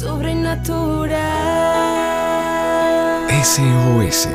[0.00, 1.10] sobrenatural.
[3.44, 4.30] SOS,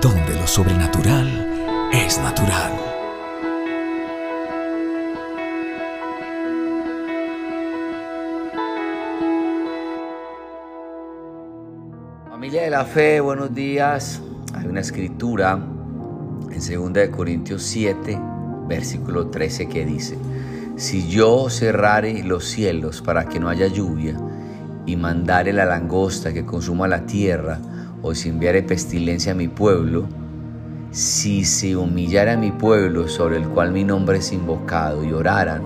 [0.00, 1.28] donde lo sobrenatural
[1.92, 2.72] es natural.
[12.28, 14.20] Familia de la fe, buenos días.
[14.52, 15.60] Hay una escritura
[16.50, 18.18] en 2 Corintios 7,
[18.66, 20.18] versículo 13 que dice,
[20.74, 24.16] si yo cerrare los cielos para que no haya lluvia,
[24.86, 27.58] y mandare la langosta que consuma la tierra,
[28.02, 30.06] o si enviare pestilencia a mi pueblo,
[30.90, 35.62] si se humillara mi pueblo sobre el cual mi nombre es invocado, y oraran,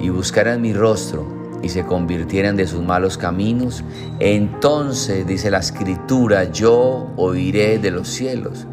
[0.00, 1.26] y buscaran mi rostro,
[1.62, 3.84] y se convirtieran de sus malos caminos,
[4.18, 8.66] entonces, dice la escritura, yo oiré de los cielos,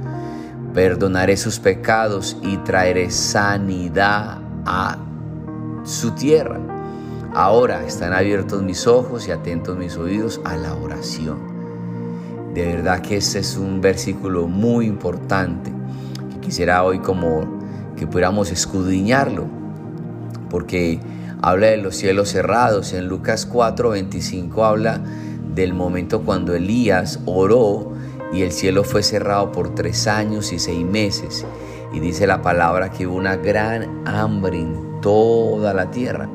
[0.74, 4.98] perdonaré sus pecados y traeré sanidad a
[5.84, 6.79] su tierra.
[7.34, 11.38] Ahora están abiertos mis ojos y atentos mis oídos a la oración.
[12.56, 15.72] De verdad que este es un versículo muy importante
[16.32, 17.60] que quisiera hoy como
[17.96, 19.46] que pudiéramos escudriñarlo,
[20.50, 21.00] porque
[21.40, 22.94] habla de los cielos cerrados.
[22.94, 25.00] En Lucas 4, 25 habla
[25.54, 27.94] del momento cuando Elías oró
[28.34, 31.46] y el cielo fue cerrado por tres años y seis meses.
[31.94, 36.28] Y dice la palabra que hubo una gran hambre en toda la tierra.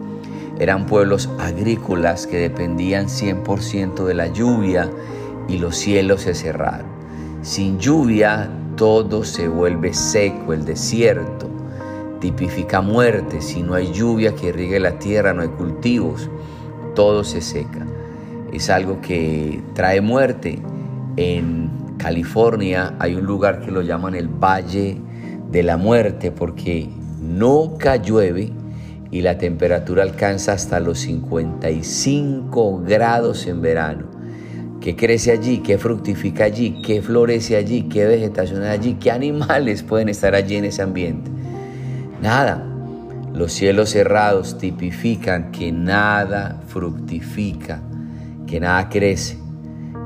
[0.58, 4.90] Eran pueblos agrícolas que dependían 100% de la lluvia
[5.48, 6.86] y los cielos se cerraron.
[7.42, 11.48] Sin lluvia todo se vuelve seco, el desierto
[12.24, 13.42] tipifica muerte.
[13.42, 16.30] Si no hay lluvia que irrigue la tierra, no hay cultivos,
[16.94, 17.86] todo se seca.
[18.50, 20.62] Es algo que trae muerte.
[21.16, 24.98] En California hay un lugar que lo llaman el Valle
[25.50, 26.88] de la Muerte porque
[27.20, 28.52] nunca llueve
[29.14, 34.06] y la temperatura alcanza hasta los 55 grados en verano.
[34.80, 35.58] ¿Qué crece allí?
[35.58, 36.82] ¿Qué fructifica allí?
[36.82, 37.82] ¿Qué florece allí?
[37.82, 38.94] ¿Qué vegetación hay allí?
[38.94, 41.30] ¿Qué animales pueden estar allí en ese ambiente?
[42.20, 42.68] Nada.
[43.32, 47.82] Los cielos cerrados tipifican que nada fructifica,
[48.48, 49.38] que nada crece,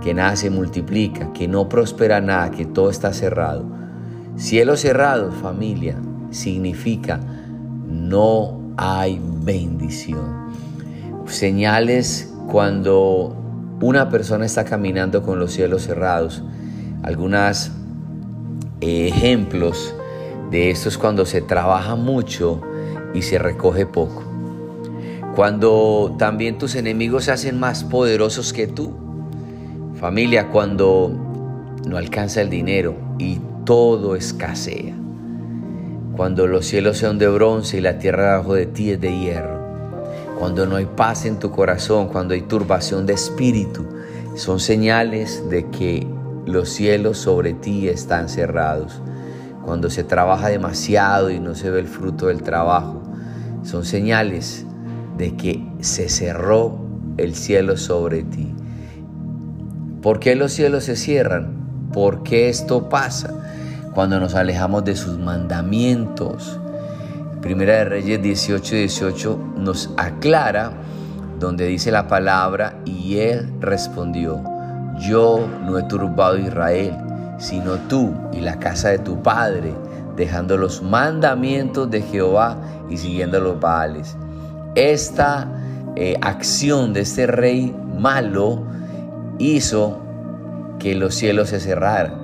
[0.02, 3.64] que nada se multiplica, que no prospera nada, que todo está cerrado.
[4.36, 5.96] Cielos cerrados, familia,
[6.30, 7.20] significa
[7.86, 10.52] no hay bendición.
[11.26, 13.36] Señales cuando
[13.80, 16.42] una persona está caminando con los cielos cerrados.
[17.02, 17.72] Algunos
[18.80, 19.94] ejemplos
[20.52, 22.62] de esto es cuando se trabaja mucho
[23.14, 24.22] y se recoge poco.
[25.34, 28.92] Cuando también tus enemigos se hacen más poderosos que tú.
[29.96, 31.12] Familia, cuando
[31.86, 34.94] no alcanza el dinero y todo escasea.
[36.18, 39.60] Cuando los cielos son de bronce y la tierra debajo de ti es de hierro.
[40.38, 43.86] Cuando no hay paz en tu corazón, cuando hay turbación de espíritu,
[44.34, 46.06] son señales de que
[46.44, 49.00] los cielos sobre ti están cerrados
[49.64, 53.00] cuando se trabaja demasiado y no se ve el fruto del trabajo,
[53.62, 54.66] son señales
[55.18, 56.80] de que se cerró
[57.16, 58.52] el cielo sobre ti.
[60.02, 61.90] ¿Por qué los cielos se cierran?
[61.92, 63.34] ¿Por qué esto pasa?
[63.98, 66.60] Cuando nos alejamos de sus mandamientos.
[67.42, 70.70] Primera de Reyes 18 y 18 nos aclara
[71.40, 74.40] donde dice la palabra y él respondió,
[75.00, 76.96] yo no he turbado a Israel
[77.38, 79.74] sino tú y la casa de tu padre,
[80.14, 82.56] dejando los mandamientos de Jehová
[82.88, 84.16] y siguiendo los Baales.
[84.76, 85.48] Esta
[85.96, 88.62] eh, acción de este rey malo
[89.40, 89.98] hizo
[90.78, 92.17] que los cielos se cerraran.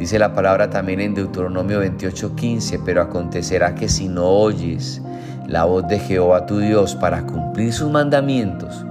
[0.00, 5.02] Dice la palabra también en Deuteronomio 28:15, pero acontecerá que si no oyes
[5.46, 8.86] la voz de Jehová tu Dios para cumplir sus mandamientos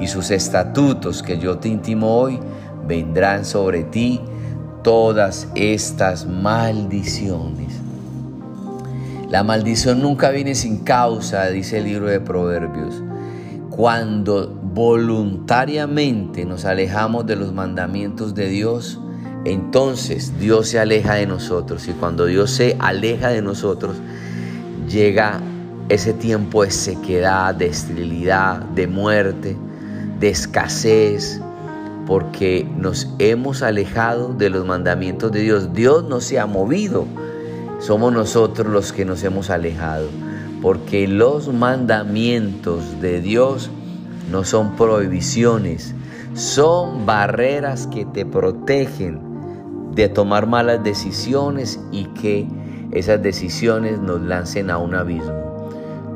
[0.00, 2.40] y sus estatutos que yo te intimo hoy,
[2.88, 4.22] vendrán sobre ti
[4.82, 7.78] todas estas maldiciones.
[9.28, 13.02] La maldición nunca viene sin causa, dice el libro de Proverbios.
[13.68, 18.98] Cuando voluntariamente nos alejamos de los mandamientos de Dios,
[19.44, 21.88] entonces Dios se aleja de nosotros.
[21.88, 23.96] Y cuando Dios se aleja de nosotros,
[24.88, 25.40] llega
[25.88, 29.56] ese tiempo de sequedad, de esterilidad, de muerte,
[30.20, 31.40] de escasez,
[32.06, 35.72] porque nos hemos alejado de los mandamientos de Dios.
[35.72, 37.06] Dios no se ha movido,
[37.80, 40.08] somos nosotros los que nos hemos alejado,
[40.60, 43.70] porque los mandamientos de Dios
[44.30, 45.94] no son prohibiciones,
[46.34, 49.31] son barreras que te protegen
[49.94, 52.48] de tomar malas decisiones y que
[52.92, 55.70] esas decisiones nos lancen a un abismo.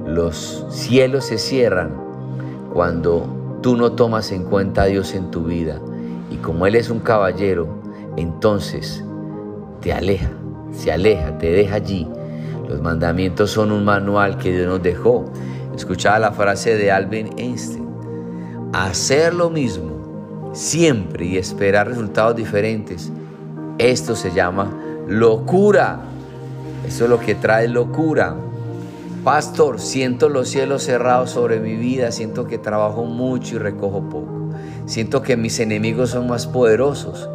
[0.06, 1.94] Los cielos se cierran
[2.73, 5.81] cuando tú no tomas en cuenta a Dios en tu vida
[6.31, 7.69] y como Él es un caballero,
[8.17, 9.05] entonces
[9.81, 10.31] te aleja,
[10.72, 12.08] se aleja, te deja allí.
[12.69, 15.25] Los mandamientos son un manual que Dios nos dejó.
[15.75, 17.87] Escuchaba la frase de Alvin Einstein.
[18.72, 23.12] Hacer lo mismo siempre y esperar resultados diferentes.
[23.78, 24.70] Esto se llama
[25.06, 26.00] locura.
[26.87, 28.34] Eso es lo que trae locura.
[29.23, 34.50] Pastor, siento los cielos cerrados sobre mi vida, siento que trabajo mucho y recojo poco.
[34.87, 37.28] Siento que mis enemigos son más poderosos.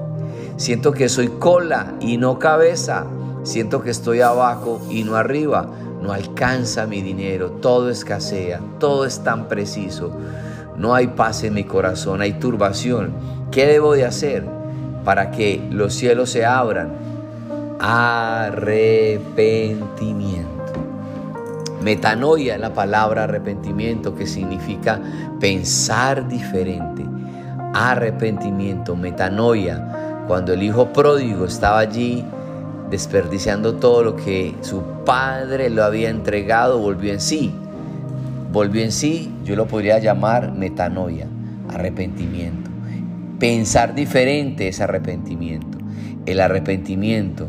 [0.58, 3.06] Siento que soy cola y no cabeza.
[3.44, 5.70] Siento que estoy abajo y no arriba.
[6.02, 10.12] No alcanza mi dinero, todo escasea, todo es tan preciso.
[10.76, 13.14] No hay paz en mi corazón, hay turbación.
[13.52, 14.61] ¿Qué debo de hacer
[15.04, 16.94] para que los cielos se abran?
[17.80, 20.52] Arrepentimiento.
[21.82, 25.00] Metanoia es la palabra arrepentimiento que significa
[25.40, 27.04] pensar diferente.
[27.74, 30.24] Arrepentimiento, metanoia.
[30.28, 32.24] Cuando el hijo pródigo estaba allí
[32.92, 37.52] desperdiciando todo lo que su padre lo había entregado, volvió en sí.
[38.52, 41.26] Volvió en sí, yo lo podría llamar metanoia,
[41.70, 42.71] arrepentimiento.
[43.42, 45.80] Pensar diferente es arrepentimiento.
[46.28, 47.48] El arrepentimiento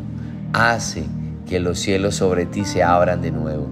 [0.51, 1.03] hace
[1.47, 3.67] que los cielos sobre ti se abran de nuevo.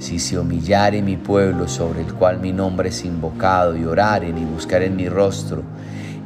[0.00, 4.44] Si se humillare mi pueblo sobre el cual mi nombre es invocado y oraren y
[4.44, 5.62] buscaren mi rostro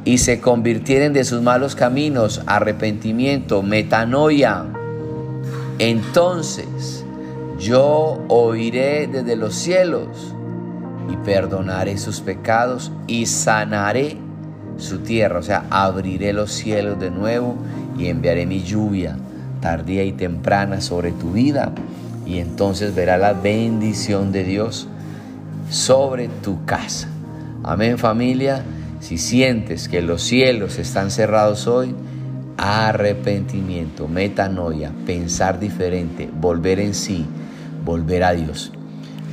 [0.03, 4.65] y se convirtieren de sus malos caminos, arrepentimiento, metanoia,
[5.77, 7.05] entonces
[7.59, 10.33] yo oiré desde los cielos
[11.07, 14.24] y perdonaré sus pecados y sanaré
[14.77, 17.55] su tierra, o sea, abriré los cielos de nuevo
[17.97, 19.17] y enviaré mi lluvia
[19.65, 21.71] tardía y temprana sobre tu vida
[22.23, 24.87] y entonces verá la bendición de Dios
[25.71, 27.07] sobre tu casa.
[27.63, 28.63] Amén familia.
[28.99, 31.95] Si sientes que los cielos están cerrados hoy,
[32.57, 37.25] arrepentimiento, metanoia, pensar diferente, volver en sí,
[37.83, 38.71] volver a Dios.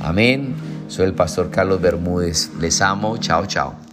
[0.01, 0.55] Amén.
[0.87, 2.51] Soy el pastor Carlos Bermúdez.
[2.59, 3.17] Les amo.
[3.17, 3.92] Chao, chao.